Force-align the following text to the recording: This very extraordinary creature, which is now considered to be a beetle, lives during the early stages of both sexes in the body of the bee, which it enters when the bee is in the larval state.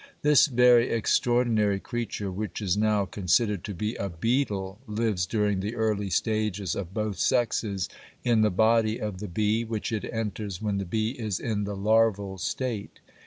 This 0.23 0.47
very 0.47 0.89
extraordinary 0.89 1.79
creature, 1.79 2.31
which 2.31 2.59
is 2.59 2.75
now 2.75 3.05
considered 3.05 3.63
to 3.65 3.73
be 3.75 3.93
a 3.97 4.09
beetle, 4.09 4.79
lives 4.87 5.27
during 5.27 5.59
the 5.59 5.75
early 5.75 6.09
stages 6.09 6.73
of 6.73 6.91
both 6.91 7.19
sexes 7.19 7.87
in 8.23 8.41
the 8.41 8.49
body 8.49 8.97
of 8.99 9.19
the 9.19 9.27
bee, 9.27 9.63
which 9.63 9.91
it 9.91 10.11
enters 10.11 10.59
when 10.59 10.79
the 10.79 10.85
bee 10.85 11.11
is 11.11 11.39
in 11.39 11.65
the 11.65 11.75
larval 11.75 12.39
state. 12.39 12.99